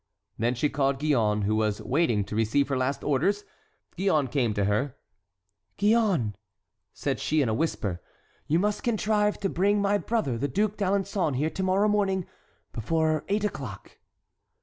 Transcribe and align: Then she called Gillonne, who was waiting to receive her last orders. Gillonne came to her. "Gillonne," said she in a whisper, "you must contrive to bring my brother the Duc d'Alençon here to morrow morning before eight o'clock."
Then 0.39 0.55
she 0.55 0.67
called 0.67 0.97
Gillonne, 0.99 1.43
who 1.43 1.55
was 1.55 1.79
waiting 1.79 2.23
to 2.23 2.35
receive 2.35 2.69
her 2.69 2.75
last 2.75 3.03
orders. 3.03 3.43
Gillonne 3.95 4.29
came 4.29 4.51
to 4.55 4.65
her. 4.65 4.95
"Gillonne," 5.77 6.33
said 6.91 7.19
she 7.19 7.39
in 7.43 7.49
a 7.49 7.53
whisper, 7.53 8.01
"you 8.47 8.57
must 8.57 8.81
contrive 8.81 9.39
to 9.41 9.47
bring 9.47 9.79
my 9.79 9.99
brother 9.99 10.39
the 10.39 10.47
Duc 10.47 10.77
d'Alençon 10.77 11.35
here 11.35 11.51
to 11.51 11.61
morrow 11.61 11.87
morning 11.87 12.25
before 12.73 13.25
eight 13.29 13.43
o'clock." 13.43 13.99